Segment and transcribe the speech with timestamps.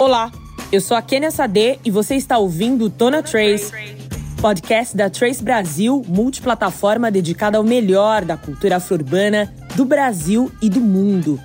[0.00, 0.32] Olá,
[0.72, 3.70] eu sou a Kenia Sade e você está ouvindo o Tona Trace,
[4.40, 10.80] podcast da Trace Brasil, multiplataforma dedicada ao melhor da cultura afro-urbana do Brasil e do
[10.80, 11.38] mundo.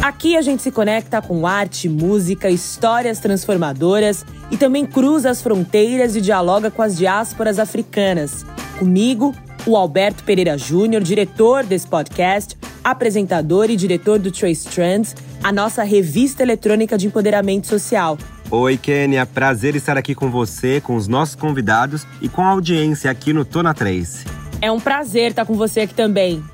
[0.00, 6.14] Aqui a gente se conecta com arte, música, histórias transformadoras e também cruza as fronteiras
[6.14, 8.46] e dialoga com as diásporas africanas.
[8.78, 9.34] Comigo,
[9.66, 15.82] o Alberto Pereira Júnior, diretor desse podcast, apresentador e diretor do Trace Trends, a nossa
[15.82, 18.18] revista eletrônica de empoderamento social.
[18.50, 19.24] Oi, Kênia.
[19.24, 23.44] Prazer estar aqui com você, com os nossos convidados e com a audiência aqui no
[23.44, 24.24] Tona 3.
[24.60, 26.44] É um prazer estar com você aqui também.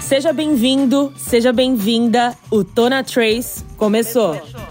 [0.00, 2.34] Seja bem-vindo, seja bem-vinda.
[2.50, 4.69] O Tona Trace começou.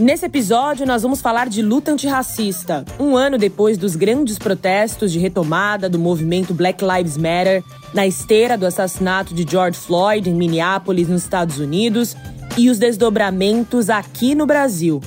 [0.00, 2.86] Nesse episódio, nós vamos falar de luta antirracista.
[2.98, 8.56] Um ano depois dos grandes protestos de retomada do movimento Black Lives Matter, na esteira
[8.56, 12.16] do assassinato de George Floyd em Minneapolis, nos Estados Unidos,
[12.56, 15.02] e os desdobramentos aqui no Brasil.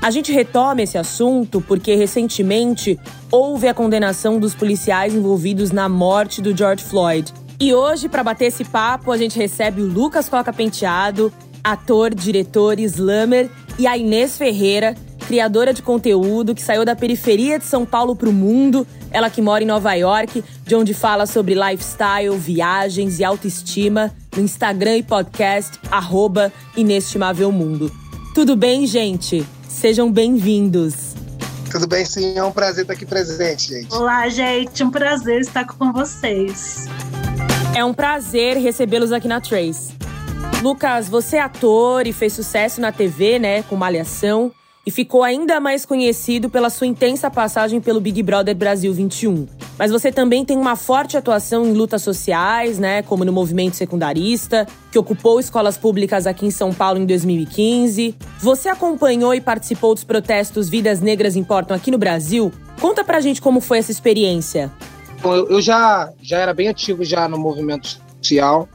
[0.00, 2.98] A gente retoma esse assunto porque recentemente
[3.30, 7.34] houve a condenação dos policiais envolvidos na morte do George Floyd.
[7.60, 11.30] E hoje, para bater esse papo, a gente recebe o Lucas Coca Penteado,
[11.62, 17.64] ator, diretor, slammer, e a Inês Ferreira, criadora de conteúdo que saiu da periferia de
[17.64, 21.54] São Paulo para o mundo, ela que mora em Nova York, de onde fala sobre
[21.54, 27.92] lifestyle, viagens e autoestima no Instagram e podcast arroba Inestimável Mundo.
[28.34, 29.46] Tudo bem, gente?
[29.68, 31.14] Sejam bem-vindos.
[31.70, 32.36] Tudo bem, sim.
[32.36, 33.94] É um prazer estar aqui presente, gente.
[33.94, 34.82] Olá, gente.
[34.82, 36.86] Um prazer estar com vocês.
[37.76, 39.92] É um prazer recebê-los aqui na Trace.
[40.60, 44.50] Lucas, você é ator e fez sucesso na TV, né, com Malhação,
[44.84, 49.46] e ficou ainda mais conhecido pela sua intensa passagem pelo Big Brother Brasil 21.
[49.78, 54.66] Mas você também tem uma forte atuação em lutas sociais, né, como no movimento secundarista,
[54.90, 58.16] que ocupou escolas públicas aqui em São Paulo em 2015.
[58.40, 62.52] Você acompanhou e participou dos protestos Vidas Negras Importam aqui no Brasil?
[62.80, 64.72] Conta pra gente como foi essa experiência.
[65.22, 68.68] Bom, eu já, já era bem ativo já no movimento social.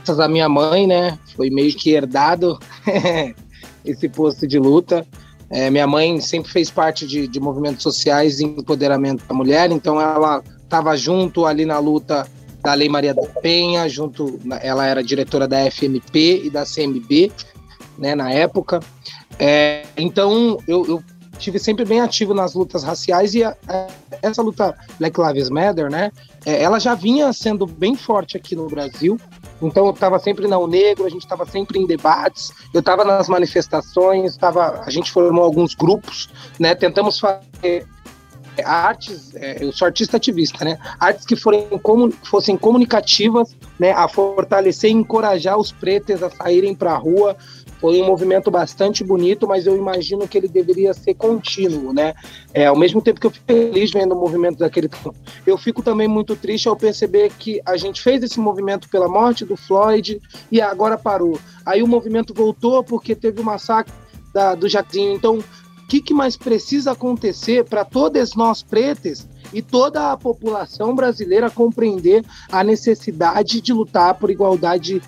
[0.00, 1.18] Graças à minha mãe, né?
[1.36, 2.58] Foi meio que herdado
[3.84, 5.06] esse posto de luta.
[5.50, 10.00] É, minha mãe sempre fez parte de, de movimentos sociais e empoderamento da mulher, então
[10.00, 12.26] ela estava junto ali na luta
[12.62, 17.32] da Lei Maria da Penha, junto, ela era diretora da FMP e da CMB,
[17.98, 18.80] né, na época.
[19.38, 21.02] É, então eu, eu
[21.38, 23.86] tive sempre bem ativo nas lutas raciais e a, a,
[24.22, 26.12] essa luta Black Lives Matter, né?
[26.44, 29.18] É, ela já vinha sendo bem forte aqui no Brasil.
[29.62, 33.28] Então eu estava sempre na Negro, a gente estava sempre em debates, eu estava nas
[33.28, 36.28] manifestações, tava, a gente formou alguns grupos,
[36.58, 36.74] né?
[36.74, 37.86] Tentamos fazer
[38.64, 40.78] artes, é, eu sou artista ativista, né?
[40.98, 43.92] Artes que forem, comun, fossem comunicativas, né?
[43.92, 47.36] A fortalecer e encorajar os pretos a saírem para a rua,
[47.80, 52.14] foi um movimento bastante bonito, mas eu imagino que ele deveria ser contínuo, né?
[52.52, 54.90] É, ao mesmo tempo que eu fico feliz vendo o movimento daquele
[55.46, 59.44] eu fico também muito triste ao perceber que a gente fez esse movimento pela morte
[59.44, 60.20] do Floyd
[60.52, 61.38] e agora parou.
[61.64, 63.92] Aí o movimento voltou porque teve o massacre
[64.32, 65.14] da, do Jaquinho.
[65.14, 70.94] Então, o que, que mais precisa acontecer para todas nós pretas e toda a população
[70.94, 75.02] brasileira compreender a necessidade de lutar por igualdade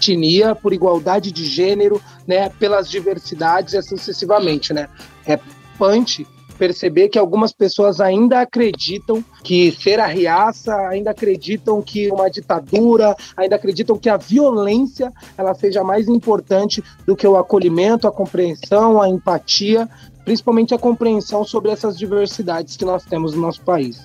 [0.00, 4.88] etnia, por igualdade de gênero, né, pelas diversidades e assim sucessivamente, né?
[5.26, 5.38] É
[5.78, 6.26] pante
[6.58, 13.16] perceber que algumas pessoas ainda acreditam que ser a riaça, ainda acreditam que uma ditadura,
[13.34, 19.00] ainda acreditam que a violência ela seja mais importante do que o acolhimento, a compreensão,
[19.00, 19.88] a empatia,
[20.22, 23.98] principalmente a compreensão sobre essas diversidades que nós temos no nosso país.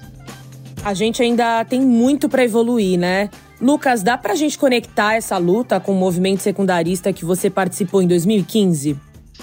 [0.81, 3.29] A gente ainda tem muito para evoluir, né?
[3.59, 8.07] Lucas, dá pra gente conectar essa luta com o movimento secundarista que você participou em
[8.07, 8.99] 2015?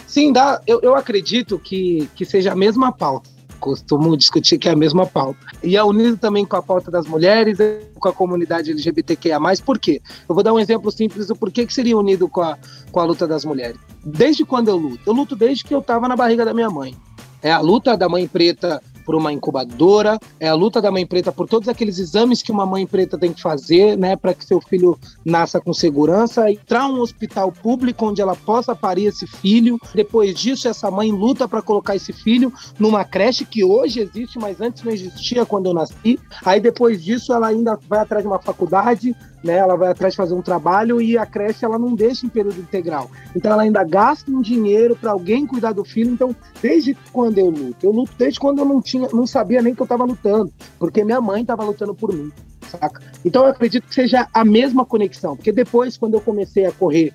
[0.07, 0.61] Sim, dá.
[0.67, 3.31] Eu, eu acredito que, que seja a mesma pauta.
[3.59, 5.39] Costumo discutir que é a mesma pauta.
[5.63, 7.59] E é unido também com a pauta das mulheres,
[7.99, 9.39] com a comunidade LGBTQIA.
[9.65, 10.03] Por quê?
[10.29, 12.59] Eu vou dar um exemplo simples do porquê que seria unido com a,
[12.91, 13.79] com a luta das mulheres.
[14.05, 15.01] Desde quando eu luto?
[15.07, 16.95] Eu luto desde que eu estava na barriga da minha mãe.
[17.41, 21.33] É a luta da mãe preta por uma incubadora, é a luta da mãe preta
[21.33, 24.61] por todos aqueles exames que uma mãe preta tem que fazer, né, para que seu
[24.61, 29.79] filho nasça com segurança, entrar um hospital público onde ela possa parir esse filho.
[29.95, 34.61] Depois disso, essa mãe luta para colocar esse filho numa creche que hoje existe, mas
[34.61, 36.19] antes não existia quando eu nasci.
[36.45, 39.59] Aí depois disso, ela ainda vai atrás de uma faculdade, né?
[39.59, 42.61] Ela vai atrás de fazer um trabalho e a creche ela não deixa em período
[42.61, 43.11] integral.
[43.35, 46.13] Então ela ainda gasta um dinheiro para alguém cuidar do filho.
[46.13, 47.87] Então, desde quando eu luto?
[47.87, 51.05] Eu luto desde quando eu não tinha, não sabia nem que eu estava lutando, porque
[51.05, 52.31] minha mãe estava lutando por mim.
[52.73, 53.01] saca?
[53.25, 57.13] Então eu acredito que seja a mesma conexão, porque depois, quando eu comecei a correr,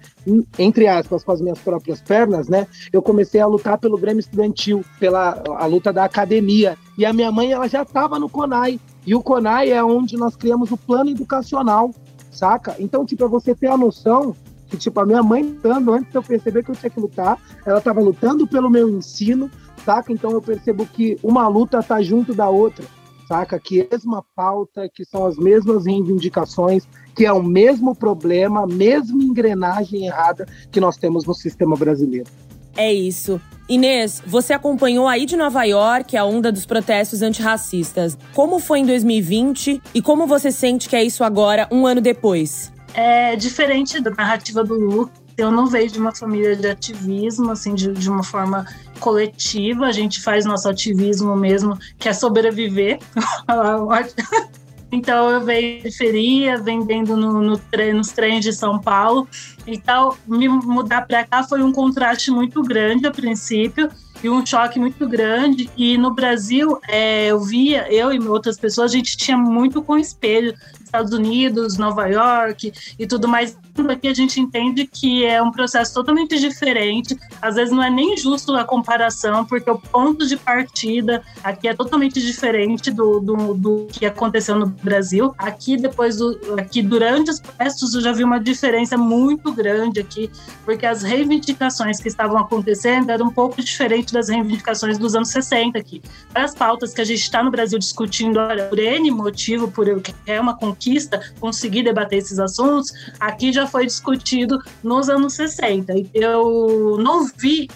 [0.58, 4.84] entre aspas, com as minhas próprias pernas, né, eu comecei a lutar pelo Grêmio Estudantil,
[5.00, 9.16] pela a luta da academia, e a minha mãe, ela já estava no CONAI, e
[9.16, 11.92] o CONAI é onde nós criamos o plano educacional,
[12.38, 12.76] saca?
[12.80, 14.36] Então, tipo, é você ter a noção
[14.70, 17.40] que, tipo, a minha mãe lutando, antes de eu perceber que eu tinha que lutar,
[17.66, 19.50] ela estava lutando pelo meu ensino,
[19.86, 20.12] saca?
[20.12, 22.86] Então eu percebo que uma luta tá junto da outra
[23.28, 23.60] saca?
[23.60, 28.64] Que é a mesma pauta, que são as mesmas reivindicações, que é o mesmo problema,
[28.64, 32.30] a mesma engrenagem errada que nós temos no sistema brasileiro.
[32.76, 33.42] É isso.
[33.70, 38.18] Inês, você acompanhou aí de Nova York a onda dos protestos antirracistas.
[38.34, 42.72] Como foi em 2020 e como você sente que é isso agora, um ano depois?
[42.94, 45.12] É diferente da narrativa do Lu.
[45.38, 48.66] Eu não vejo uma família de ativismo, assim, de, de uma forma
[49.00, 53.00] coletiva, a gente faz nosso ativismo mesmo, que é sobreviver.
[54.92, 59.28] então eu venho de periferia, vendendo no, no tre nos trens de São Paulo.
[59.66, 63.90] Então, me mudar para cá foi um contraste muito grande a princípio
[64.24, 65.70] e um choque muito grande.
[65.76, 69.98] E no Brasil, é, eu via, eu e outras pessoas, a gente tinha muito com
[69.98, 70.56] espelho.
[70.88, 73.58] Estados Unidos, Nova York e tudo mais
[73.90, 77.18] aqui a gente entende que é um processo totalmente diferente.
[77.42, 81.74] Às vezes não é nem justo a comparação, porque o ponto de partida aqui é
[81.74, 85.34] totalmente diferente do, do, do que aconteceu no Brasil.
[85.38, 90.30] Aqui, depois do, aqui durante os protestos, eu já vi uma diferença muito grande aqui,
[90.66, 95.78] porque as reivindicações que estavam acontecendo eram um pouco diferentes das reivindicações dos anos 60
[95.78, 96.02] aqui.
[96.34, 100.14] As pautas que a gente está no Brasil discutindo olha, por N motivo, por que
[100.26, 105.94] é uma conquista conseguir debater esses assuntos, aqui já foi discutido nos anos 60.
[106.14, 107.68] Eu não vi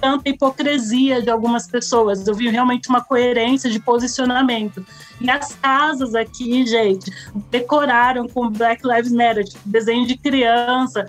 [0.00, 4.84] tanta hipocrisia de algumas pessoas, eu vi realmente uma coerência de posicionamento.
[5.20, 7.12] E as casas aqui, gente,
[7.50, 11.06] decoraram com Black Lives Matter, tipo, desenho de criança.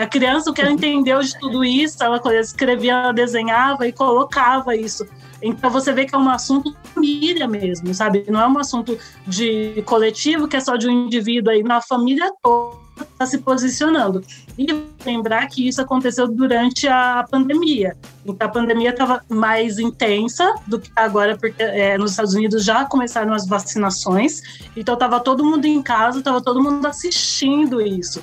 [0.00, 4.76] A criança, o que ela entendeu de tudo isso, ela escrevia, ela desenhava e colocava
[4.76, 5.06] isso.
[5.42, 8.24] Então você vê que é um assunto família mesmo, sabe?
[8.28, 12.32] Não é um assunto de coletivo que é só de um indivíduo aí, na família
[12.42, 14.22] toda está se posicionando.
[14.56, 14.66] E
[15.04, 17.96] lembrar que isso aconteceu durante a pandemia.
[18.24, 22.84] Então a pandemia estava mais intensa do que agora, porque é, nos Estados Unidos já
[22.84, 24.42] começaram as vacinações.
[24.76, 28.22] Então estava todo mundo em casa, estava todo mundo assistindo isso.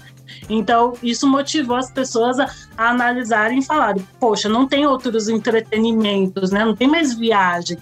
[0.50, 6.52] Então, isso motivou as pessoas a, a analisarem e falarem: poxa, não tem outros entretenimentos,
[6.52, 6.64] né?
[6.64, 7.78] Não tem mais viagem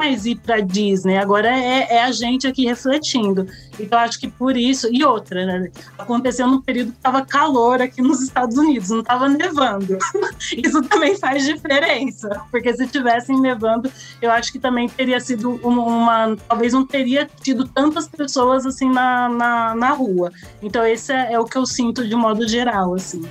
[0.00, 3.46] mais ir para Disney, agora é, é, a gente aqui refletindo.
[3.78, 4.88] Então, acho que por isso.
[4.90, 5.70] E outra, né?
[5.98, 9.98] Aconteceu num período que estava calor aqui nos Estados Unidos, não estava nevando.
[10.56, 13.92] isso também faz diferença, porque se tivessem nevando,
[14.22, 15.82] eu acho que também teria sido uma.
[15.82, 20.32] uma talvez não teria tido tantas pessoas assim na, na, na rua.
[20.62, 23.22] Então, esse é, é o que eu sinto de modo geral, assim.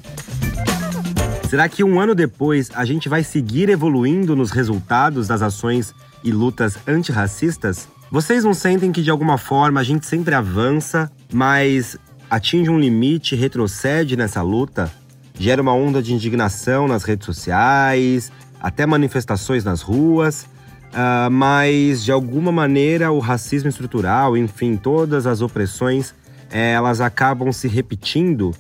[1.50, 6.32] Será que um ano depois a gente vai seguir evoluindo nos resultados das ações e
[6.32, 11.96] lutas antirracistas, vocês não sentem que de alguma forma a gente sempre avança, mas
[12.30, 14.92] atinge um limite, retrocede nessa luta?
[15.38, 20.44] Gera uma onda de indignação nas redes sociais, até manifestações nas ruas,
[20.92, 26.14] uh, mas de alguma maneira o racismo estrutural, enfim, todas as opressões,
[26.52, 28.54] eh, elas acabam se repetindo.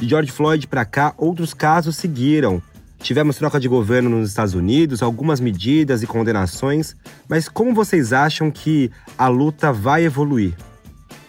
[0.00, 2.62] De George Floyd para cá, outros casos seguiram.
[3.02, 6.94] Tivemos troca de governo nos Estados Unidos, algumas medidas e condenações,
[7.28, 10.54] mas como vocês acham que a luta vai evoluir?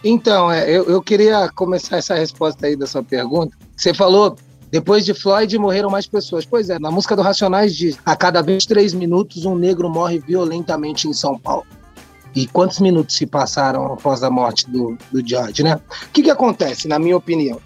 [0.03, 3.58] Então, é, eu, eu queria começar essa resposta aí da sua pergunta.
[3.75, 4.36] Você falou,
[4.70, 6.46] depois de Floyd morreram mais pessoas.
[6.46, 11.08] Pois é, na música do Racionais diz: a cada 23 minutos um negro morre violentamente
[11.08, 11.65] em São Paulo.
[12.36, 15.75] E quantos minutos se passaram após a morte do, do George, né?
[15.75, 17.60] O que, que acontece, na minha opinião?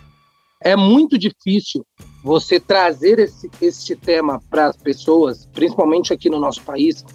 [0.62, 1.86] É muito difícil
[2.28, 7.06] você trazer esse, esse tema para as pessoas, principalmente aqui no nosso país,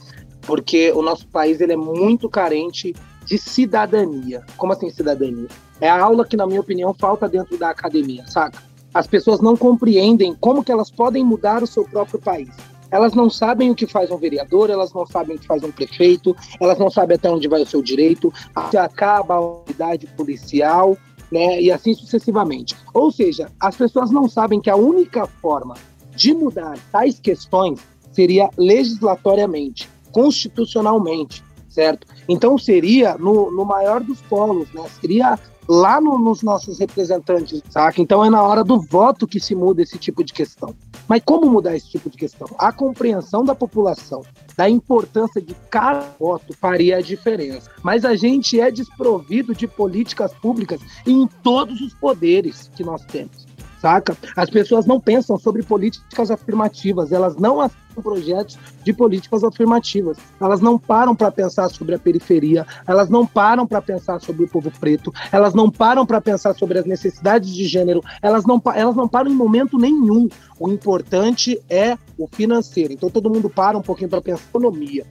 [0.41, 2.95] porque o nosso país ele é muito carente
[3.27, 4.43] de cidadania.
[4.57, 5.49] Como assim cidadania?
[5.83, 8.59] É a aula que, na minha opinião, falta dentro da academia, saca?
[8.95, 12.49] As pessoas não compreendem como que elas podem mudar o seu próprio país.
[12.91, 15.71] Elas não sabem o que faz um vereador, elas não sabem o que faz um
[15.71, 20.97] prefeito, elas não sabem até onde vai o seu direito, acaba a unidade policial,
[21.33, 21.61] né?
[21.61, 22.77] E assim sucessivamente.
[22.93, 25.75] Ou seja, as pessoas não sabem que a única forma
[26.15, 27.81] de mudar tais questões
[28.13, 32.07] seria legislatoriamente, constitucionalmente, certo?
[32.29, 34.85] Então seria no, no maior dos polos, né?
[35.01, 35.39] Seria
[35.69, 38.01] lá no, nos nossos representantes, saca?
[38.01, 40.75] Então é na hora do voto que se muda esse tipo de questão.
[41.09, 42.49] Mas como mudar esse tipo de questão?
[42.59, 44.23] A compreensão da população
[44.57, 47.71] da importância de cada voto faria a diferença.
[47.83, 53.52] Mas a gente é desprovido de políticas públicas em todos os poderes que nós temos
[53.83, 54.17] saca?
[54.37, 60.17] As pessoas não pensam sobre políticas afirmativas, elas não aceitam projetos de políticas afirmativas.
[60.41, 64.49] Elas não param para pensar sobre a periferia, elas não param para pensar sobre o
[64.49, 68.95] povo preto, elas não param para pensar sobre as necessidades de gênero, elas não, elas
[68.95, 70.29] não param em momento nenhum.
[70.61, 72.93] O importante é o financeiro.
[72.93, 75.05] Então todo mundo para um pouquinho para pensar economia.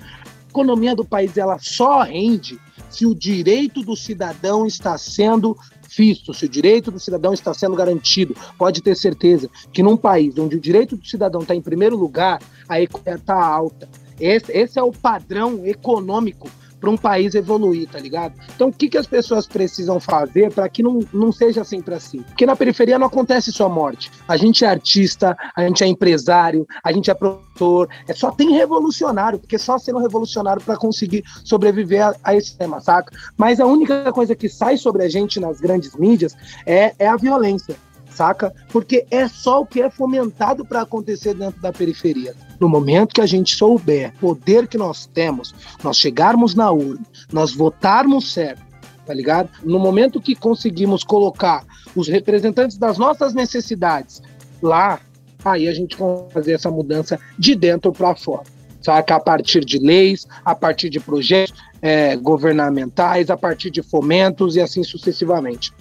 [0.48, 2.58] A economia do país ela só rende
[2.90, 5.58] se o direito do cidadão está sendo
[5.96, 8.36] visto, se o direito do cidadão está sendo garantido.
[8.58, 12.42] Pode ter certeza que num país onde o direito do cidadão está em primeiro lugar,
[12.68, 13.90] a economia está alta.
[14.20, 16.50] Esse, esse é o padrão econômico
[16.82, 18.34] para um país evoluir, tá ligado?
[18.56, 22.24] Então, o que, que as pessoas precisam fazer para que não, não seja sempre assim?
[22.24, 24.12] Porque na periferia não acontece só morte.
[24.28, 28.52] A gente é artista, a gente é empresário, a gente é produtor, é só tem
[28.52, 33.16] revolucionário, porque só sendo revolucionário para conseguir sobreviver a, a, esse tema, saca?
[33.38, 36.36] Mas a única coisa que sai sobre a gente nas grandes mídias
[36.66, 37.76] é, é a violência
[38.12, 38.54] saca?
[38.70, 42.36] Porque é só o que é fomentado para acontecer dentro da periferia.
[42.60, 45.54] No momento que a gente souber o poder que nós temos,
[45.84, 47.02] nós chegarmos na urna,
[47.32, 48.62] nós votarmos certo,
[49.06, 49.50] tá ligado?
[49.64, 51.66] No momento que conseguimos colocar
[51.96, 54.22] os representantes das nossas necessidades
[54.62, 55.00] lá,
[55.44, 58.44] aí a gente consegue fazer essa mudança de dentro para fora.
[58.82, 59.16] Saca?
[59.16, 64.62] A partir de leis, a partir de projetos é, governamentais, a partir de fomentos e
[64.62, 65.72] assim sucessivamente.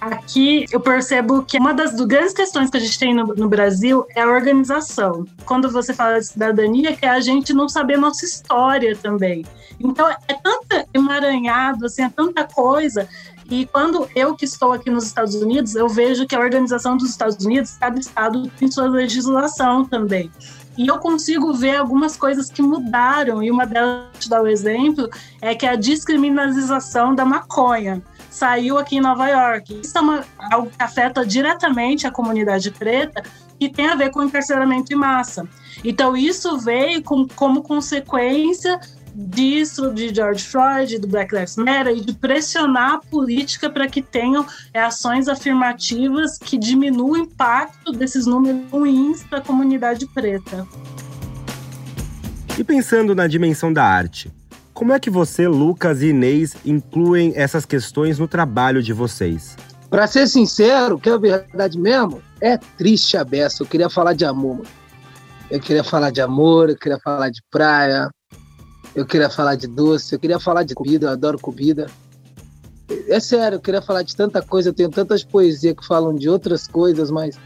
[0.00, 4.06] Aqui eu percebo que uma das grandes questões que a gente tem no, no, Brasil
[4.16, 5.26] é a organização.
[5.44, 9.44] Quando você fala de cidadania, que é a gente não saber nossa história também.
[9.78, 13.06] Então é tanta emaranhado, assim, é tanta coisa.
[13.50, 17.10] E quando eu que estou aqui nos Estados Unidos, eu vejo que a organização dos
[17.10, 20.30] Estados Unidos, cada estado tem sua legislação também.
[20.78, 25.10] E eu consigo ver algumas coisas que mudaram, e uma delas, te dar o exemplo,
[25.42, 29.80] é que é a descriminalização da maconha saiu aqui em Nova York.
[29.82, 33.22] Isso é uma, algo que afeta diretamente a comunidade preta
[33.58, 35.46] e tem a ver com encarceramento em massa.
[35.84, 38.80] Então, isso veio com, como consequência
[39.14, 44.00] disso, de George Floyd, do Black Lives Matter, e de pressionar a política para que
[44.00, 50.66] tenham ações afirmativas que diminuam o impacto desses números ruins para a comunidade preta.
[52.58, 54.30] E pensando na dimensão da arte,
[54.80, 59.54] como é que você, Lucas e Inês incluem essas questões no trabalho de vocês?
[59.90, 63.62] Para ser sincero, que é a verdade mesmo, é triste a beça.
[63.62, 64.62] Eu queria falar de amor.
[65.50, 68.08] Eu queria falar de amor, eu queria falar de praia,
[68.94, 71.86] eu queria falar de doce, eu queria falar de comida, eu adoro comida.
[73.06, 76.26] É sério, eu queria falar de tanta coisa, eu tenho tantas poesias que falam de
[76.26, 77.38] outras coisas, mas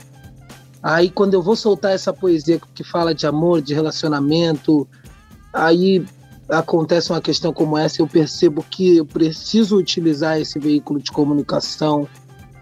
[0.80, 4.86] aí quando eu vou soltar essa poesia que fala de amor, de relacionamento,
[5.52, 6.06] aí
[6.48, 12.06] acontece uma questão como essa, eu percebo que eu preciso utilizar esse veículo de comunicação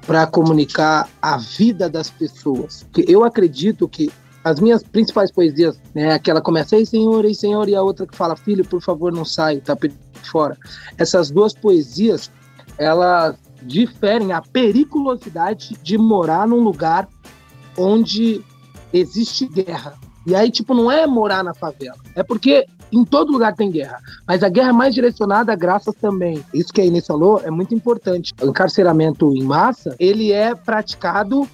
[0.06, 2.84] para comunicar a vida das pessoas.
[2.84, 4.10] Porque eu acredito que
[4.44, 8.16] as minhas principais poesias, né, aquela começa, ei senhor, ei senhor, e a outra que
[8.16, 9.76] fala, filho, por favor, não sai, tá
[10.24, 10.56] fora.
[10.98, 12.30] Essas duas poesias,
[12.76, 17.08] elas diferem a periculosidade de morar num lugar
[17.78, 18.44] onde
[18.92, 19.94] existe guerra.
[20.26, 21.96] E aí, tipo, não é morar na favela.
[22.14, 25.94] É porque em todo lugar tem guerra, mas a guerra é mais direcionada a graças
[25.94, 26.44] também.
[26.52, 28.34] Isso que a Inês falou é muito importante.
[28.40, 31.48] O encarceramento em massa, ele é praticado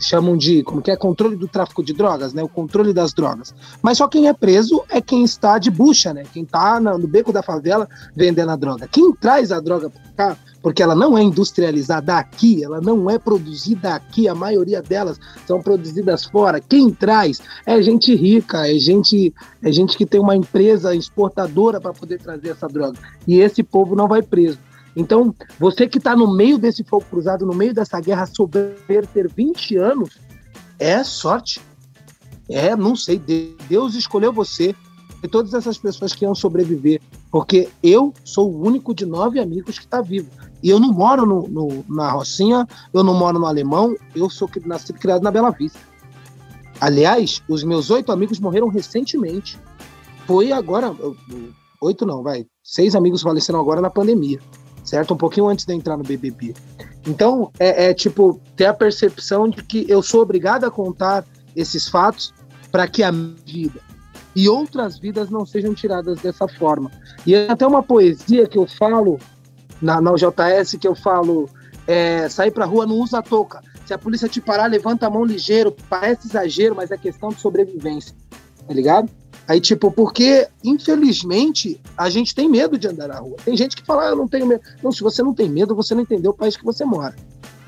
[0.00, 2.42] chamam de como que é controle do tráfico de drogas, né?
[2.42, 3.54] O controle das drogas.
[3.82, 6.24] Mas só quem é preso é quem está de bucha, né?
[6.32, 8.88] Quem está no beco da favela vendendo a droga.
[8.88, 13.18] Quem traz a droga para cá, porque ela não é industrializada aqui, ela não é
[13.18, 16.60] produzida aqui, a maioria delas são produzidas fora.
[16.60, 21.92] Quem traz é gente rica, é gente é gente que tem uma empresa exportadora para
[21.92, 22.98] poder trazer essa droga.
[23.26, 24.58] E esse povo não vai preso.
[24.96, 29.28] Então, você que está no meio desse fogo cruzado, no meio dessa guerra, souber ter
[29.28, 30.18] 20 anos,
[30.78, 31.60] é sorte.
[32.48, 33.20] É, não sei,
[33.68, 34.74] Deus escolheu você
[35.22, 37.00] e todas essas pessoas que iam sobreviver,
[37.30, 40.30] porque eu sou o único de nove amigos que está vivo.
[40.62, 44.48] E eu não moro no, no, na Rocinha, eu não moro no Alemão, eu sou
[44.64, 45.78] nascido criado na Bela Vista.
[46.80, 49.58] Aliás, os meus oito amigos morreram recentemente.
[50.26, 50.94] Foi agora,
[51.80, 54.40] oito não, vai, seis amigos faleceram agora na pandemia
[54.86, 55.12] certo?
[55.12, 56.54] Um pouquinho antes de entrar no BBB.
[57.06, 61.24] Então, é, é tipo, ter a percepção de que eu sou obrigado a contar
[61.54, 62.32] esses fatos
[62.70, 63.80] para que a vida
[64.36, 66.90] e outras vidas não sejam tiradas dessa forma.
[67.26, 69.18] E é até uma poesia que eu falo
[69.80, 71.48] na, na UJS, que eu falo
[71.86, 73.62] é, sair pra rua, não usa touca.
[73.86, 75.74] Se a polícia te parar, levanta a mão ligeiro.
[75.88, 78.14] Parece exagero, mas é questão de sobrevivência.
[78.66, 79.08] Tá ligado?
[79.48, 83.36] Aí, tipo, porque, infelizmente, a gente tem medo de andar na rua.
[83.44, 84.60] Tem gente que fala, ah, eu não tenho medo.
[84.82, 87.14] Não, se você não tem medo, você não entendeu o país que você mora.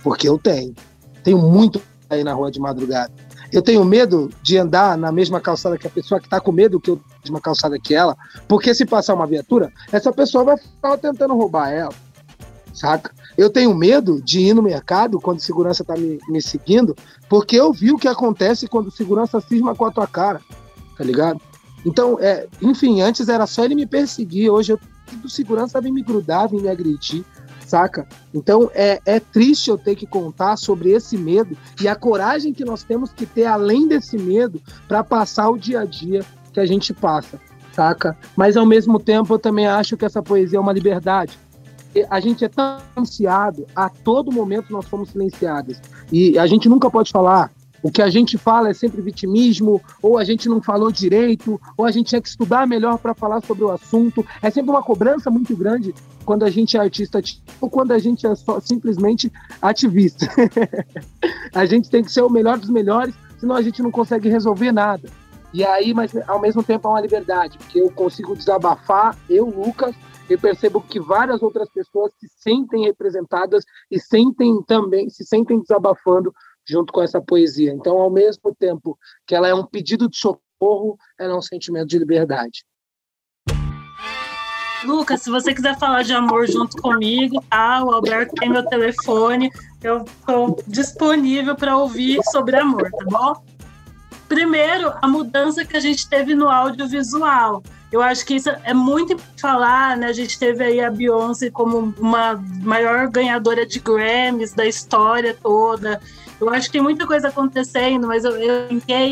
[0.03, 0.75] Porque eu tenho.
[1.23, 1.81] Tenho muito
[2.11, 3.13] aí na rua de madrugada.
[3.53, 6.81] Eu tenho medo de andar na mesma calçada que a pessoa que está com medo
[6.81, 8.17] que eu mesma calçada que ela,
[8.47, 11.95] porque se passar uma viatura, essa pessoa vai ficar tentando roubar ela,
[12.75, 13.11] saca?
[13.37, 16.95] Eu tenho medo de ir no mercado quando segurança está me, me seguindo,
[17.29, 20.41] porque eu vi o que acontece quando segurança cisma com a tua cara,
[20.97, 21.41] tá ligado?
[21.85, 24.81] Então, é, enfim, antes era só ele me perseguir, hoje eu,
[25.25, 27.25] o segurança vem me grudar, vem me agredir,
[27.69, 28.07] saca?
[28.33, 32.65] Então é, é triste eu ter que contar sobre esse medo e a coragem que
[32.65, 36.67] nós temos que ter além desse medo para passar o dia a dia que a
[36.67, 37.39] gente passa,
[37.73, 38.17] saca?
[38.35, 41.39] Mas ao mesmo tempo eu também acho que essa poesia é uma liberdade.
[42.11, 45.81] A gente é tão silenciado, a todo momento nós somos silenciados.
[46.13, 47.51] E a gente nunca pode falar,
[47.83, 51.85] o que a gente fala é sempre vitimismo, ou a gente não falou direito, ou
[51.85, 54.25] a gente tinha que estudar melhor para falar sobre o assunto.
[54.43, 55.95] É sempre uma cobrança muito grande
[56.25, 57.21] quando a gente é artista
[57.61, 59.33] ou quando a gente é só, simplesmente
[59.63, 60.27] ativista.
[61.55, 64.73] a gente tem que ser o melhor dos melhores, senão a gente não consegue resolver
[64.73, 65.09] nada.
[65.53, 69.95] E aí, mas ao mesmo tempo é uma liberdade, porque eu consigo desabafar, eu, Lucas,
[70.29, 76.35] eu percebo que várias outras pessoas se sentem representadas e sentem também, se sentem desabafando
[76.69, 77.73] junto com essa poesia.
[77.73, 81.89] Então, ao mesmo tempo que ela é um pedido de socorro, ela é um sentimento
[81.89, 82.65] de liberdade.
[84.85, 87.83] Lucas, se você quiser falar de amor junto comigo, tá?
[87.85, 89.51] O Alberto tem meu telefone,
[89.83, 93.43] eu estou disponível para ouvir sobre amor, tá bom?
[94.29, 97.63] Primeiro, a mudança que a gente teve no audiovisual.
[97.91, 100.09] Eu acho que isso é muito falar, né?
[100.09, 105.99] A gente teve aí a Beyoncé como uma maior ganhadora de Grammys da história toda.
[106.41, 108.69] Eu acho que tem muita coisa acontecendo, mas eu, eu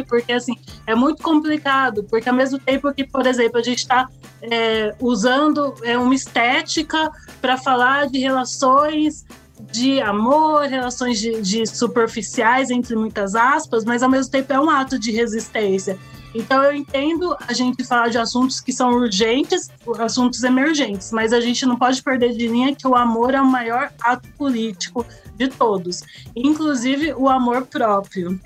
[0.07, 0.55] porque, assim,
[0.87, 4.09] é muito complicado, porque ao mesmo tempo que, por exemplo, a gente está
[4.43, 9.25] é, usando é, uma estética para falar de relações
[9.73, 14.71] de amor, relações de, de, superficiais, entre muitas aspas, mas ao mesmo tempo é um
[14.71, 15.99] ato de resistência.
[16.37, 21.41] Então eu entendo a gente falar de assuntos que são urgentes, assuntos emergentes, mas a
[21.41, 25.49] gente não pode perder de linha que o amor é o maior ato político de
[25.49, 26.03] todos,
[26.35, 28.39] inclusive o amor próprio.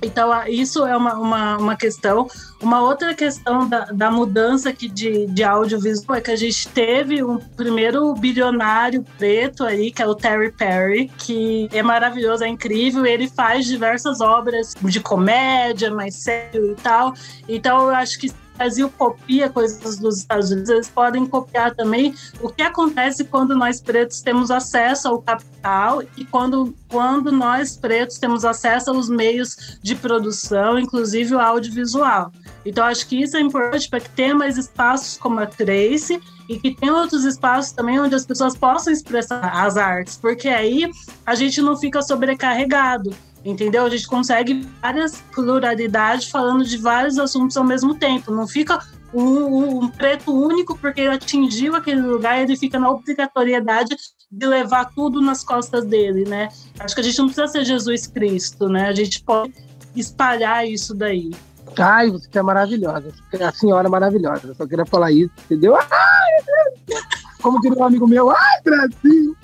[0.00, 2.28] Então, isso é uma, uma, uma, questão.
[2.62, 7.22] Uma outra questão da, da mudança aqui de, de audiovisual é que a gente teve
[7.22, 13.04] um primeiro bilionário preto aí, que é o Terry Perry, que é maravilhoso, é incrível.
[13.04, 17.14] Ele faz diversas obras de comédia, mais sério e tal.
[17.48, 22.48] Então, eu acho que Brasil copia coisas dos Estados Unidos, eles podem copiar também o
[22.48, 28.44] que acontece quando nós pretos temos acesso ao capital e quando, quando nós pretos temos
[28.44, 32.32] acesso aos meios de produção, inclusive o audiovisual.
[32.66, 36.58] Então, acho que isso é importante para que tenha mais espaços como a Trace e
[36.58, 40.90] que tenha outros espaços também onde as pessoas possam expressar as artes, porque aí
[41.24, 43.14] a gente não fica sobrecarregado
[43.44, 43.84] entendeu?
[43.84, 48.32] A gente consegue várias pluralidades falando de vários assuntos ao mesmo tempo.
[48.32, 48.80] Não fica
[49.12, 53.96] um, um, preto único porque ele atingiu aquele lugar e ele fica na obrigatoriedade
[54.30, 56.48] de levar tudo nas costas dele, né?
[56.78, 58.88] Acho que a gente não precisa ser Jesus Cristo, né?
[58.88, 59.54] A gente pode
[59.96, 61.30] espalhar isso daí.
[61.78, 63.12] Ai, você é maravilhosa.
[63.30, 64.48] Você é a senhora maravilhosa.
[64.48, 65.76] Eu só queria falar isso, entendeu?
[65.76, 66.98] Ai!
[67.40, 69.36] Como diria um amigo meu, ai, Brasil!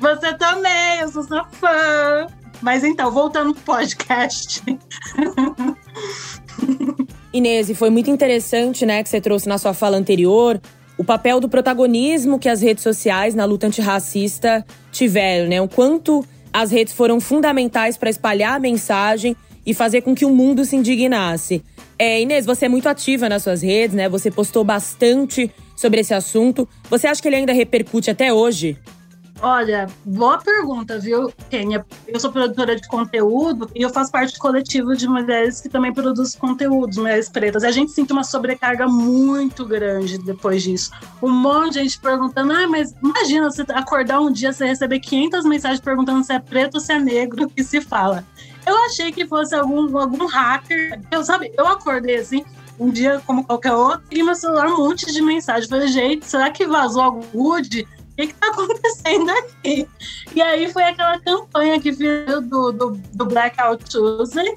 [0.00, 2.26] Você também, eu sou sua fã.
[2.60, 4.62] Mas então, voltando pro podcast.
[7.32, 10.60] Inês, foi muito interessante, né, que você trouxe na sua fala anterior
[10.98, 15.60] o papel do protagonismo que as redes sociais na luta antirracista tiveram, né?
[15.60, 20.30] O quanto as redes foram fundamentais para espalhar a mensagem e fazer com que o
[20.30, 21.62] mundo se indignasse.
[21.98, 24.08] É, Inês, você é muito ativa nas suas redes, né?
[24.08, 26.66] Você postou bastante sobre esse assunto.
[26.88, 28.78] Você acha que ele ainda repercute até hoje?
[29.42, 31.84] Olha, boa pergunta, viu, Kênia?
[32.08, 35.92] Eu sou produtora de conteúdo e eu faço parte do coletivo de mulheres que também
[35.92, 37.62] produzem conteúdos, mulheres pretas.
[37.62, 40.90] E a gente sente uma sobrecarga muito grande depois disso.
[41.22, 45.44] Um monte de gente perguntando, ah, mas imagina você acordar um dia, você receber 500
[45.44, 48.24] mensagens perguntando se é preto ou se é negro, que se fala.
[48.66, 50.98] Eu achei que fosse algum, algum hacker.
[51.10, 52.42] Eu, sabe, eu acordei assim,
[52.80, 55.68] um dia como qualquer outro, e meu celular um monte de mensagem.
[55.68, 57.86] Falei, gente, será que vazou algum wood?
[58.16, 59.88] Que está acontecendo aqui?
[60.34, 64.54] E aí foi aquela campanha que viu do, do, do Blackout Tuesday.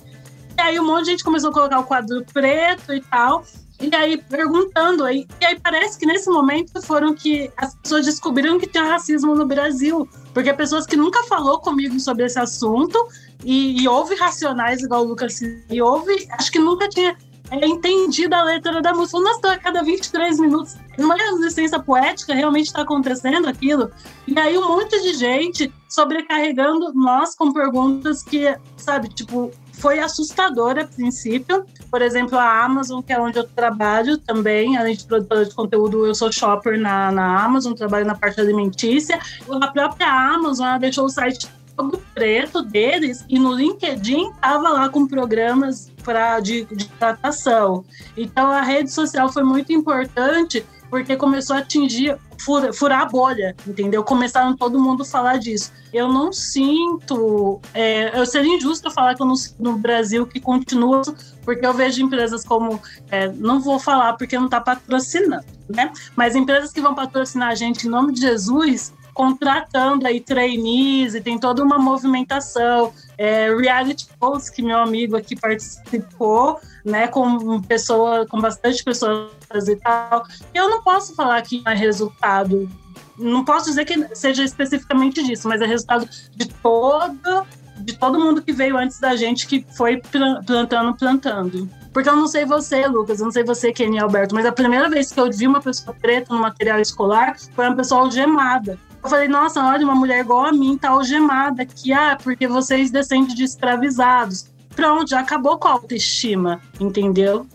[0.57, 3.43] E aí um monte de gente começou a colocar o quadro preto e tal.
[3.81, 8.59] E aí, perguntando, aí, e aí parece que nesse momento foram que as pessoas descobriram
[8.59, 10.07] que tinha racismo no Brasil.
[10.33, 13.07] Porque pessoas que nunca falou comigo sobre esse assunto
[13.43, 17.15] e, e houve racionais igual o Lucas e houve, acho que nunca tinha
[17.51, 19.19] é, entendido a letra da música.
[19.19, 23.91] Nossa, a cada 23 minutos, numa licença poética, realmente está acontecendo aquilo.
[24.27, 30.77] E aí um monte de gente sobrecarregando nós com perguntas que, sabe, tipo, foi assustador
[30.77, 31.65] a princípio.
[31.89, 36.05] Por exemplo, a Amazon, que é onde eu trabalho também, além de produtora de conteúdo,
[36.05, 39.19] eu sou shopper na, na Amazon, trabalho na parte alimentícia.
[39.49, 41.47] A própria Amazon deixou o site
[41.79, 47.85] todo preto deles e no LinkedIn tava lá com programas pra, de, de tratação.
[48.17, 53.55] Então a rede social foi muito importante porque começou a atingir, fura, furar a bolha,
[53.65, 54.03] entendeu?
[54.03, 55.71] Começaram todo mundo a falar disso.
[55.93, 61.01] Eu não sinto, é, eu seria injusto falar que eu não no Brasil que continua,
[61.45, 65.93] porque eu vejo empresas como, é, não vou falar porque não está patrocinando, né?
[66.15, 71.19] Mas empresas que vão patrocinar a gente em nome de Jesus, contratando aí trainees e
[71.19, 72.93] tem toda uma movimentação.
[73.17, 79.75] É, reality shows que meu amigo aqui participou, né, com pessoa, com bastante pessoas e
[79.75, 80.25] tal.
[80.53, 82.69] Eu não posso falar que é resultado,
[83.17, 87.45] não posso dizer que seja especificamente disso, mas é resultado de todo
[87.79, 90.01] de todo mundo que veio antes da gente que foi
[90.45, 91.69] plantando, plantando.
[91.93, 94.89] Porque eu não sei você, Lucas, eu não sei você, Kenny Alberto, mas a primeira
[94.89, 98.77] vez que eu vi uma pessoa preta no material escolar foi uma pessoa algemada.
[99.01, 102.91] Eu falei, nossa, olha, uma mulher igual a mim tá algemada aqui, ah, porque vocês
[102.91, 104.47] descendem de escravizados.
[104.75, 107.47] Pronto, já acabou com a autoestima, entendeu?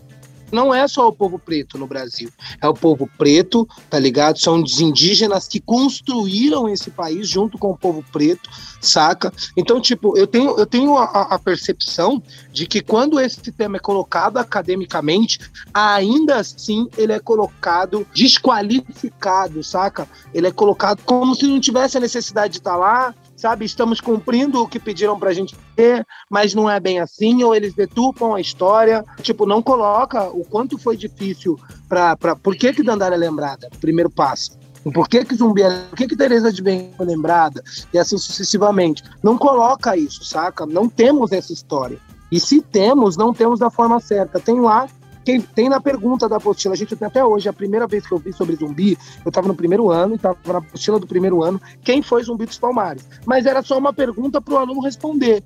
[0.51, 2.29] Não é só o povo preto no Brasil.
[2.61, 4.39] É o povo preto, tá ligado?
[4.39, 8.49] São os indígenas que construíram esse país junto com o povo preto,
[8.81, 9.31] saca?
[9.57, 13.79] Então, tipo, eu tenho, eu tenho a, a percepção de que quando esse tema é
[13.79, 15.39] colocado academicamente,
[15.73, 20.07] ainda assim ele é colocado desqualificado, saca?
[20.33, 23.65] Ele é colocado como se não tivesse a necessidade de estar tá lá, sabe?
[23.65, 27.73] Estamos cumprindo o que pediram pra gente ter, mas não é bem assim, ou eles
[27.73, 32.15] detupam a história, tipo, não coloca o quanto foi difícil pra.
[32.15, 33.69] pra por que, que Dandara é lembrada?
[33.79, 34.57] Primeiro passo.
[34.93, 35.81] Por que, que Zumbi é.
[35.89, 37.63] Por que, que Tereza de Bem foi lembrada?
[37.91, 39.03] E assim sucessivamente.
[39.23, 40.65] Não coloca isso, saca?
[40.65, 41.97] Não temos essa história.
[42.31, 44.39] E se temos, não temos da forma certa.
[44.39, 44.87] Tem lá
[45.25, 48.13] quem tem na pergunta da apostila, a gente tem até hoje, a primeira vez que
[48.13, 51.43] eu vi sobre zumbi, eu estava no primeiro ano, e estava na apostila do primeiro
[51.43, 53.03] ano, quem foi zumbi dos Palmares?
[53.25, 55.43] Mas era só uma pergunta para o aluno responder.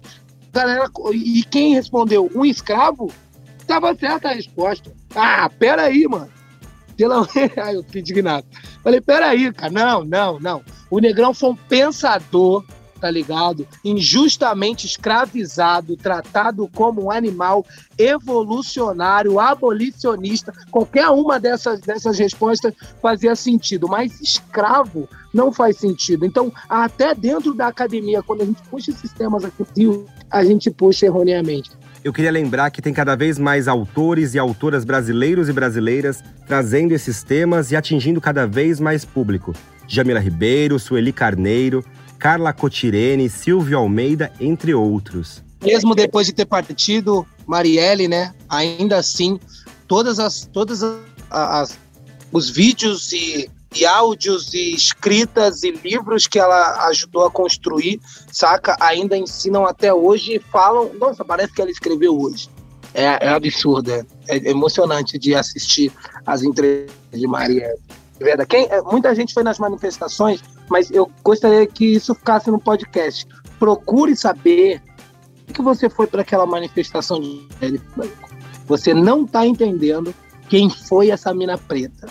[0.52, 2.30] Galera, e quem respondeu?
[2.36, 3.10] Um escravo?
[3.58, 4.92] Estava certa a resposta.
[5.16, 6.30] Ah, peraí, mano.
[6.98, 7.26] Pela...
[7.64, 8.46] Ai, eu fiquei indignado.
[8.84, 10.62] Falei, peraí, cara, não, não, não.
[10.90, 12.66] O Negrão foi um pensador
[13.00, 13.68] tá ligado?
[13.84, 17.66] Injustamente escravizado, tratado como um animal
[17.98, 20.54] evolucionário, abolicionista.
[20.70, 26.26] Qualquer uma dessas, dessas respostas fazia sentido, mas escravo não faz sentido.
[26.26, 29.64] Então, até dentro da academia, quando a gente puxa esses temas aqui,
[30.30, 31.72] a gente puxa erroneamente.
[32.04, 36.94] Eu queria lembrar que tem cada vez mais autores e autoras brasileiros e brasileiras trazendo
[36.94, 39.54] esses temas e atingindo cada vez mais público.
[39.86, 41.84] Jamila Ribeiro, Sueli Carneiro,
[42.20, 45.42] Carla Cotirene, Silvio Almeida, entre outros.
[45.64, 48.34] Mesmo depois de ter partido, Marielle, né?
[48.50, 49.40] Ainda assim,
[49.88, 51.00] todas as, todas as,
[51.32, 51.80] as
[52.32, 58.00] os vídeos e, e áudios e escritas e livros que ela ajudou a construir,
[58.32, 58.78] saca?
[58.80, 60.92] Ainda ensinam até hoje e falam.
[61.00, 62.50] Nossa, parece que ela escreveu hoje.
[62.94, 65.92] É, é absurdo, é, é emocionante de assistir
[66.26, 67.80] as entrevistas de Marielle.
[68.48, 73.28] Quem, é, muita gente foi nas manifestações, mas eu gostaria que isso ficasse no podcast.
[73.58, 74.82] Procure saber
[75.48, 77.48] por que você foi para aquela manifestação de
[78.66, 80.14] Você não está entendendo
[80.50, 82.08] quem foi essa mina preta.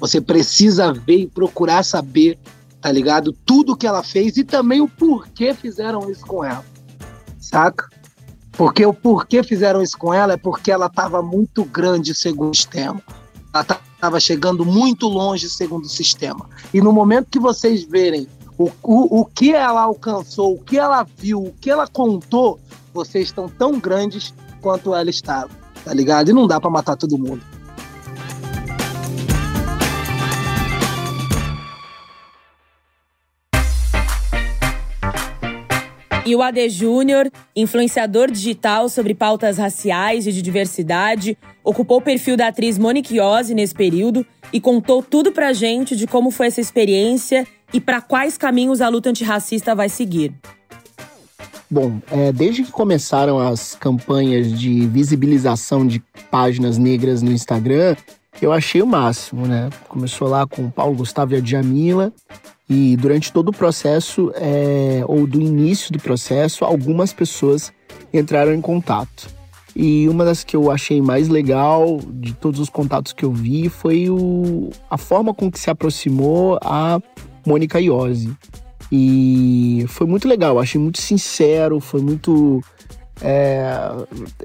[0.00, 2.38] Você precisa ver e procurar saber,
[2.80, 3.32] tá ligado?
[3.32, 6.64] Tudo que ela fez e também o porquê fizeram isso com ela.
[7.38, 7.88] Saca?
[8.52, 12.56] Porque o porquê fizeram isso com ela é porque ela estava muito grande segundo o
[12.56, 13.00] sistema.
[13.52, 13.80] Ela estava
[14.20, 16.48] chegando muito longe segundo o sistema.
[16.72, 18.26] E no momento que vocês verem
[18.58, 22.58] o, o, o que ela alcançou, o que ela viu, o que ela contou,
[22.92, 25.50] vocês estão tão grandes quanto ela estava,
[25.84, 26.30] tá ligado?
[26.30, 27.42] E não dá para matar todo mundo.
[36.26, 42.34] E o AD Júnior, influenciador digital sobre pautas raciais e de diversidade, ocupou o perfil
[42.34, 46.62] da atriz Monique Ozzy nesse período e contou tudo pra gente de como foi essa
[46.62, 50.32] experiência e para quais caminhos a luta antirracista vai seguir.
[51.70, 57.96] Bom, é, desde que começaram as campanhas de visibilização de páginas negras no Instagram,
[58.40, 59.70] eu achei o máximo, né?
[59.88, 62.12] Começou lá com o Paulo Gustavo e a Djamila,
[62.68, 67.72] e durante todo o processo, é, ou do início do processo, algumas pessoas
[68.12, 69.28] entraram em contato.
[69.76, 73.68] E uma das que eu achei mais legal de todos os contatos que eu vi
[73.68, 77.00] foi o, a forma com que se aproximou a
[77.44, 78.32] Mônica Iose.
[78.90, 82.62] E foi muito legal, achei muito sincero, foi muito.
[83.20, 83.64] É,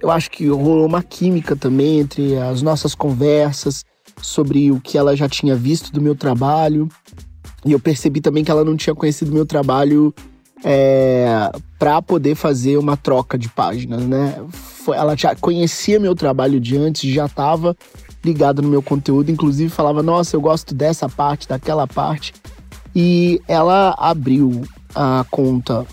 [0.02, 3.84] eu acho que rolou uma química também entre as nossas conversas
[4.22, 6.88] sobre o que ela já tinha visto do meu trabalho.
[7.66, 10.14] E eu percebi também que ela não tinha conhecido meu trabalho
[10.64, 14.36] é, para poder fazer uma troca de páginas, né?
[14.88, 17.76] Ela já conhecia meu trabalho de antes, já estava
[18.24, 22.34] ligada no meu conteúdo, inclusive falava: Nossa, eu gosto dessa parte, daquela parte.
[22.96, 24.64] E ela abriu
[24.96, 25.86] a conta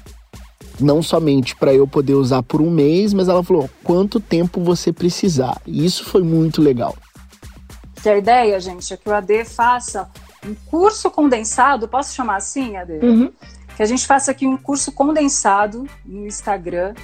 [0.80, 4.92] não somente para eu poder usar por um mês, mas ela falou quanto tempo você
[4.92, 5.60] precisar.
[5.66, 6.96] E isso foi muito legal.
[7.96, 10.08] Se a ideia, gente, é que o AD faça
[10.46, 12.92] um curso condensado, posso chamar assim, AD?
[13.02, 13.32] Uhum.
[13.76, 16.94] Que a gente faça aqui um curso condensado no Instagram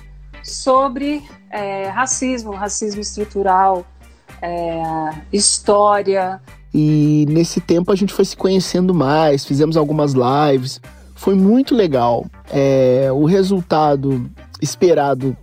[0.42, 3.85] sobre é, racismo, racismo estrutural,
[4.40, 4.82] é,
[5.32, 6.40] história,
[6.74, 10.80] e nesse tempo a gente foi se conhecendo mais, fizemos algumas lives.
[11.22, 12.26] Foi muito legal.
[12.52, 14.28] É, o resultado
[14.61, 15.37] esperado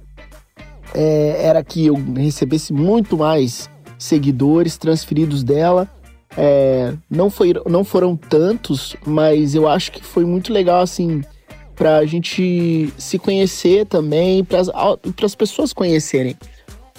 [0.93, 5.89] é, era que eu recebesse muito mais seguidores transferidos dela.
[6.35, 11.21] É, não, foi, não foram tantos, mas eu acho que foi muito legal assim
[11.77, 14.59] para a gente se conhecer também, para
[15.25, 16.35] as pessoas conhecerem.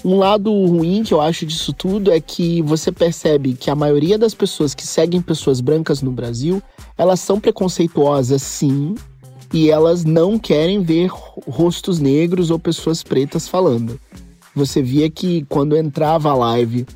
[0.05, 4.19] Um lado ruim que eu acho disso tudo é que você percebe que a maioria
[4.19, 6.63] das pessoas que seguem pessoas brancas no Brasil,
[6.97, 8.95] elas são preconceituosas sim,
[9.53, 11.11] e elas não querem ver
[11.47, 14.01] rostos negros ou pessoas pretas falando.
[14.55, 16.87] Você via que quando entrava a live,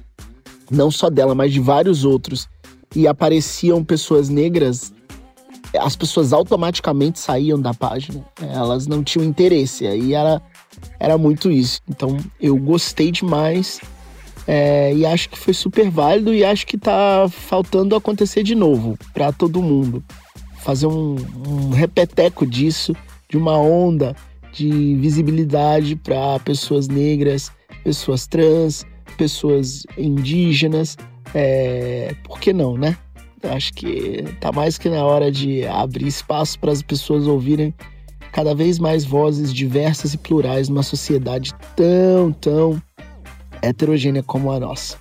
[0.71, 2.49] não só dela, mas de vários outros,
[2.95, 4.93] e apareciam pessoas negras,
[5.79, 8.25] as pessoas automaticamente saíam da página.
[8.41, 9.87] Elas não tinham interesse.
[9.87, 10.41] Aí era
[10.99, 11.81] era muito isso.
[11.89, 13.81] Então eu gostei demais
[14.47, 18.99] é, e acho que foi super válido e acho que tá faltando acontecer de novo
[19.13, 20.05] para todo mundo.
[20.59, 22.95] Fazer um, um repeteco disso,
[23.29, 24.15] de uma onda
[24.53, 27.51] de visibilidade para pessoas negras,
[27.83, 28.85] pessoas trans,
[29.17, 30.97] pessoas indígenas.
[31.35, 32.97] É, por que não, né?
[33.43, 37.75] Acho que tá mais que na hora de abrir espaço para as pessoas ouvirem
[38.35, 42.83] cada vez mais vozes diversas e plurais numa sociedade tão, tão
[43.63, 44.99] heterogênea como a nossa.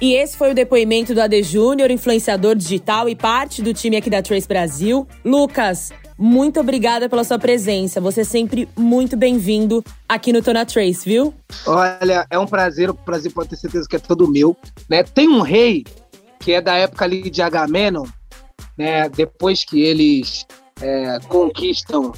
[0.00, 4.10] E esse foi o depoimento do AD Júnior, influenciador digital e parte do time aqui
[4.10, 5.06] da Trace Brasil.
[5.24, 8.00] Lucas, muito obrigada pela sua presença.
[8.00, 11.32] Você é sempre muito bem-vindo aqui no Tona Trace, viu?
[11.64, 14.56] Olha, é um prazer, o prazer pode ter certeza que é todo meu.
[14.90, 15.04] Né?
[15.04, 15.84] Tem um rei
[16.40, 18.06] que é da época ali de Agamenon,
[18.76, 19.08] né?
[19.08, 20.44] depois que eles
[20.80, 22.12] é, conquistam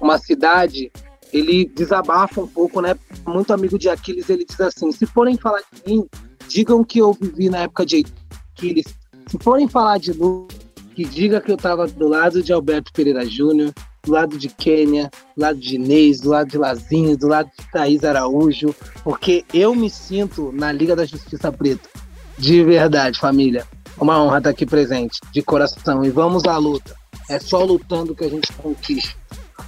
[0.00, 0.90] uma cidade,
[1.32, 2.96] ele desabafa um pouco, né?
[3.26, 6.06] Muito amigo de Aquiles, ele diz assim: se forem falar de mim,
[6.48, 8.04] digam que eu vivi na época de
[8.52, 8.86] Aquiles.
[9.26, 10.48] Se forem falar de Lu,
[10.94, 15.10] que diga que eu estava do lado de Alberto Pereira Júnior, do lado de Quênia,
[15.36, 19.74] do lado de Inês, do lado de Lazinho, do lado de Thaís Araújo, porque eu
[19.74, 21.88] me sinto na Liga da Justiça Preta.
[22.36, 23.66] De verdade, família.
[24.00, 26.04] Uma honra estar aqui presente, de coração.
[26.04, 26.96] E vamos à luta.
[27.28, 29.14] É só lutando que a gente conquista.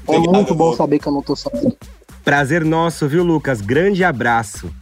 [0.09, 1.77] É muito bom saber que eu não tô sozinho.
[2.25, 3.61] Prazer nosso, viu, Lucas?
[3.61, 4.73] Grande abraço.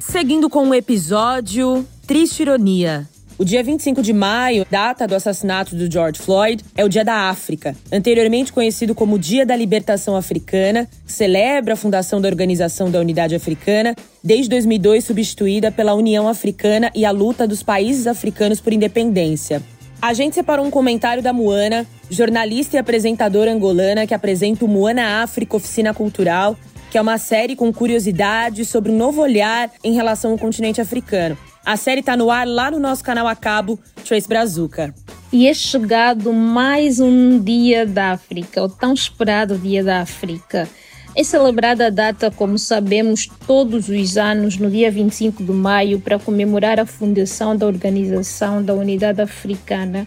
[0.00, 3.08] Seguindo com o episódio Triste Ironia.
[3.38, 7.28] O dia 25 de maio, data do assassinato do George Floyd, é o Dia da
[7.30, 13.34] África, anteriormente conhecido como Dia da Libertação Africana, celebra a fundação da Organização da Unidade
[13.34, 19.62] Africana, desde 2002 substituída pela União Africana e a luta dos países africanos por independência.
[20.00, 25.22] A gente separou um comentário da Moana, jornalista e apresentadora angolana que apresenta o Moana
[25.22, 26.56] África Oficina Cultural,
[26.90, 31.38] que é uma série com curiosidades sobre um novo olhar em relação ao continente africano.
[31.64, 34.92] A série está no ar lá no nosso canal a cabo, Trace Brazuca.
[35.32, 40.68] E é chegado mais um Dia da África, o tão esperado Dia da África.
[41.14, 46.18] É celebrada a data, como sabemos, todos os anos, no dia 25 de maio, para
[46.18, 50.06] comemorar a fundação da Organização da Unidade Africana,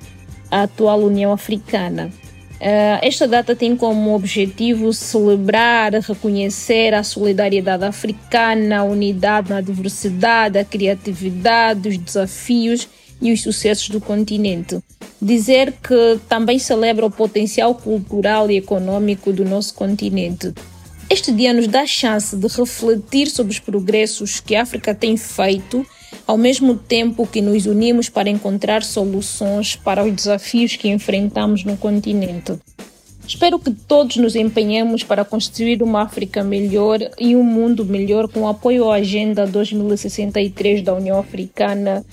[0.49, 2.09] a atual União Africana.
[2.55, 10.57] Uh, esta data tem como objetivo celebrar, reconhecer a solidariedade africana, a unidade na diversidade,
[10.57, 12.87] a criatividade, os desafios
[13.21, 14.79] e os sucessos do continente.
[15.21, 20.53] dizer que também celebra o potencial cultural e econômico do nosso continente.
[21.07, 25.15] Este dia nos dá a chance de refletir sobre os progressos que a África tem
[25.15, 25.85] feito,
[26.25, 31.77] ao mesmo tempo que nos unimos para encontrar soluções para os desafios que enfrentamos no
[31.77, 32.53] continente.
[33.27, 38.47] Espero que todos nos empenhemos para construir uma África melhor e um mundo melhor com
[38.47, 42.03] apoio à Agenda 2063 da União Africana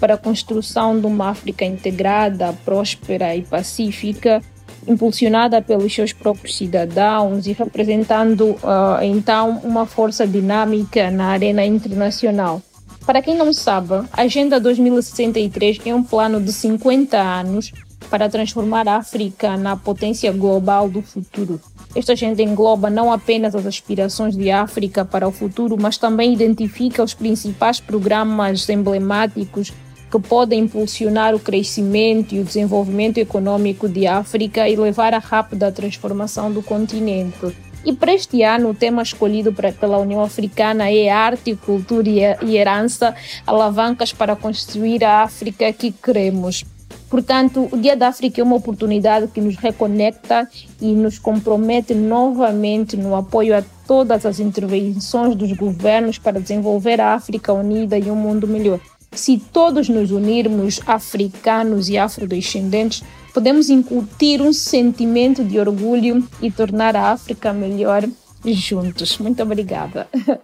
[0.00, 4.42] para a construção de uma África integrada, próspera e pacífica,
[4.86, 12.62] impulsionada pelos seus próprios cidadãos e representando uh, então uma força dinâmica na arena internacional.
[13.06, 17.72] Para quem não sabe, a Agenda 2063 é um plano de 50 anos
[18.08, 21.60] para transformar a África na potência global do futuro.
[21.94, 27.02] Esta agenda engloba não apenas as aspirações de África para o futuro, mas também identifica
[27.02, 29.72] os principais programas emblemáticos
[30.10, 35.70] que podem impulsionar o crescimento e o desenvolvimento econômico de África e levar à rápida
[35.70, 37.54] transformação do continente.
[37.84, 43.14] E para este ano, o tema escolhido pela União Africana é Arte, Cultura e Herança,
[43.46, 46.64] alavancas para construir a África que queremos.
[47.08, 50.48] Portanto, o Dia da África é uma oportunidade que nos reconecta
[50.80, 57.14] e nos compromete novamente no apoio a todas as intervenções dos governos para desenvolver a
[57.14, 58.78] África unida e um mundo melhor.
[59.12, 63.02] Se todos nos unirmos, africanos e afrodescendentes,
[63.34, 68.08] podemos incutir um sentimento de orgulho e tornar a África melhor
[68.44, 69.18] juntos.
[69.18, 70.06] Muito obrigada.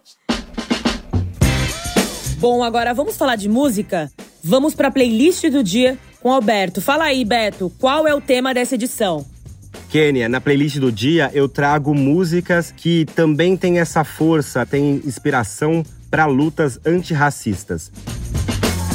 [2.38, 4.11] Bom, agora vamos falar de música?
[4.42, 6.83] Vamos para a playlist do dia com Alberto.
[6.83, 9.24] Fala aí, Beto, qual é o tema dessa edição?
[9.88, 15.85] Kênia, na playlist do dia eu trago músicas que também têm essa força, têm inspiração
[16.11, 17.90] para lutas antirracistas.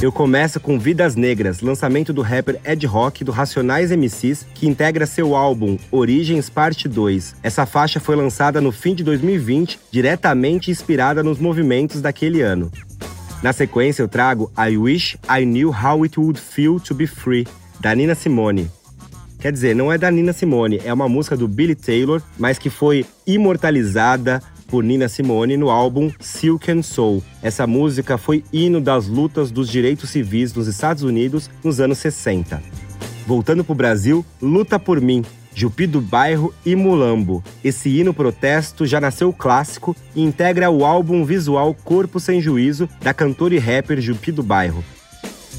[0.02, 5.06] Eu começo com Vidas Negras, lançamento do rapper Ed Rock do Racionais MCs, que integra
[5.06, 7.36] seu álbum Origens Parte 2.
[7.44, 12.72] Essa faixa foi lançada no fim de 2020, diretamente inspirada nos movimentos daquele ano.
[13.44, 17.46] Na sequência, eu trago I Wish I Knew How It Would Feel to Be Free,
[17.80, 18.72] da Nina Simone.
[19.38, 22.72] Quer dizer, não é da Nina Simone, é uma música do Billy Taylor, mas que
[22.72, 27.21] foi imortalizada por Nina Simone no álbum Silk and Soul.
[27.43, 32.63] Essa música foi hino das lutas dos direitos civis nos Estados Unidos nos anos 60.
[33.27, 37.43] Voltando para o Brasil, Luta por Mim, Jupi do Bairro e Mulambo.
[37.62, 43.13] Esse hino protesto já nasceu clássico e integra o álbum visual Corpo Sem Juízo da
[43.13, 44.81] cantora e rapper Jupi do Bairro.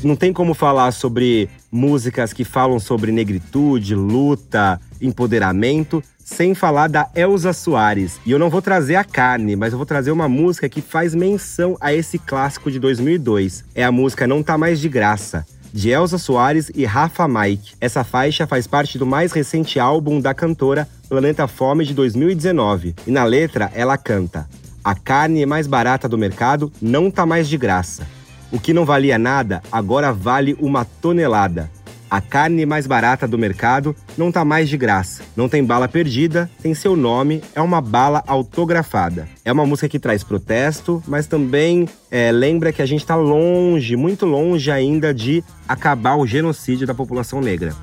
[0.03, 7.09] Não tem como falar sobre músicas que falam sobre negritude, luta, empoderamento, sem falar da
[7.15, 8.19] Elza Soares.
[8.27, 11.15] E eu não vou trazer a carne, mas eu vou trazer uma música que faz
[11.15, 13.65] menção a esse clássico de 2002.
[13.75, 17.75] É a música Não Tá Mais de Graça de Elza Soares e Rafa Mike.
[17.81, 22.95] Essa faixa faz parte do mais recente álbum da cantora Planeta Fome de 2019.
[23.07, 24.49] E na letra ela canta:
[24.85, 28.07] A carne mais barata do mercado não tá mais de graça.
[28.53, 31.71] O que não valia nada agora vale uma tonelada.
[32.11, 35.23] A carne mais barata do mercado não tá mais de graça.
[35.35, 39.27] Não tem bala perdida, tem seu nome, é uma bala autografada.
[39.43, 43.97] É uma música que traz protesto, mas também é, lembra que a gente está longe,
[43.97, 47.75] muito longe ainda de acabar o genocídio da população negra.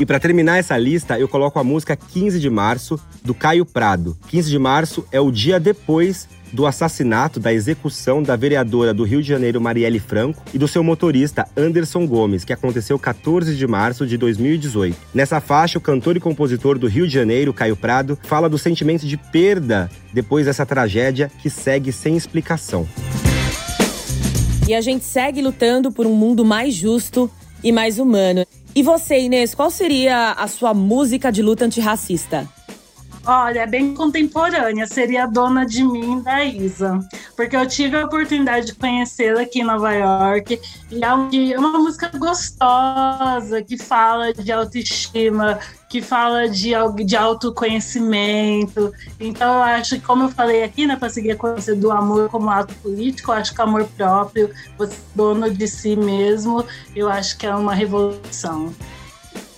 [0.00, 4.16] E para terminar essa lista, eu coloco a música 15 de março do Caio Prado.
[4.28, 9.20] 15 de março é o dia depois do assassinato, da execução da vereadora do Rio
[9.20, 14.06] de Janeiro, Marielle Franco, e do seu motorista, Anderson Gomes, que aconteceu 14 de março
[14.06, 14.96] de 2018.
[15.12, 19.04] Nessa faixa, o cantor e compositor do Rio de Janeiro, Caio Prado, fala do sentimento
[19.04, 22.86] de perda depois dessa tragédia que segue sem explicação.
[24.68, 27.28] E a gente segue lutando por um mundo mais justo
[27.64, 28.46] e mais humano.
[28.74, 32.48] E você, Inês, qual seria a sua música de luta antirracista?
[33.26, 37.00] Olha, é bem contemporânea, seria Dona de Mim da Isa,
[37.34, 40.60] porque eu tive a oportunidade de conhecê-la aqui em Nova York
[40.90, 45.58] e é uma música gostosa que fala de autoestima,
[45.88, 46.72] que fala de,
[47.06, 48.92] de autoconhecimento.
[49.18, 52.28] Então, eu acho que, como eu falei aqui, né, para seguir a coisa do amor
[52.28, 56.62] como ato político, eu acho que o amor próprio, você dono de si mesmo,
[56.94, 58.74] eu acho que é uma revolução.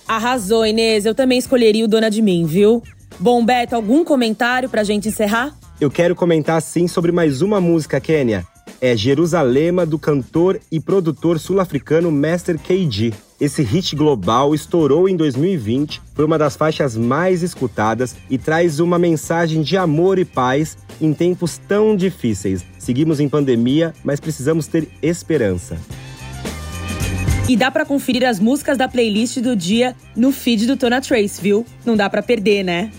[0.07, 1.05] Arrasou, Inês.
[1.05, 2.81] Eu também escolheria o Dona de Mim, viu?
[3.19, 5.57] Bom, Beto, algum comentário pra gente encerrar?
[5.81, 8.45] Eu quero comentar sim sobre mais uma música, Kênia.
[8.79, 13.11] É Jerusalema, do cantor e produtor sul-africano Master KG.
[13.41, 18.99] Esse hit global estourou em 2020, foi uma das faixas mais escutadas e traz uma
[18.99, 22.63] mensagem de amor e paz em tempos tão difíceis.
[22.77, 25.75] Seguimos em pandemia, mas precisamos ter esperança.
[27.49, 31.41] E dá para conferir as músicas da playlist do dia no feed do Tona Trace,
[31.41, 31.65] viu?
[31.85, 32.91] Não dá para perder, né?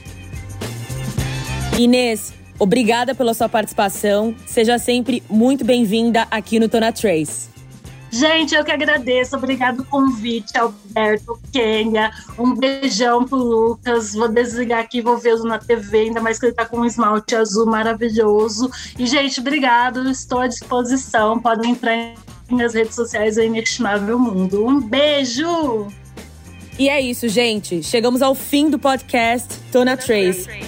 [1.79, 4.35] Inês, obrigada pela sua participação.
[4.47, 7.49] Seja sempre muito bem-vinda aqui no Tona Trace.
[8.11, 9.37] Gente, eu que agradeço.
[9.37, 12.11] Obrigado pelo convite, Alberto, Kênia.
[12.37, 14.15] Um beijão pro Lucas.
[14.15, 17.37] Vou desligar aqui, vou vê-lo na TV, ainda mais que ele tá com um esmalte
[17.37, 18.71] azul maravilhoso.
[18.99, 20.11] E, gente, obrigado.
[20.11, 21.39] Estou à disposição.
[21.39, 22.17] Podem entrar em
[22.51, 24.67] minhas redes sociais, o Inestimável Mundo.
[24.67, 25.87] Um beijo!
[26.77, 27.83] E é isso, gente.
[27.83, 30.68] Chegamos ao fim do podcast Tona Trace.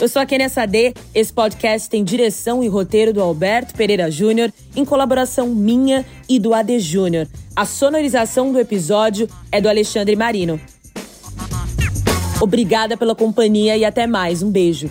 [0.00, 0.94] Eu sou a Kenia Sade.
[1.12, 6.54] Esse podcast tem direção e roteiro do Alberto Pereira Júnior, em colaboração minha e do
[6.54, 7.26] AD Júnior.
[7.56, 10.60] A sonorização do episódio é do Alexandre Marino.
[12.40, 14.40] Obrigada pela companhia e até mais.
[14.40, 14.88] Um beijo.